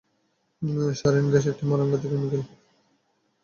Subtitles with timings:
[0.99, 2.41] Siren gas একটা মারণঘাতী chemical.